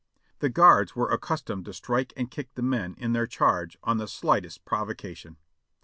The 0.39 0.49
guards 0.49 0.95
were 0.95 1.11
accustomed 1.11 1.65
to 1.65 1.73
strike 1.73 2.11
and 2.17 2.31
kick 2.31 2.55
the 2.55 2.63
men 2.63 2.95
in 2.97 3.13
their 3.13 3.27
charge 3.27 3.77
on 3.83 3.97
the 3.99 4.07
slightest 4.07 4.65
provocation. 4.65 5.37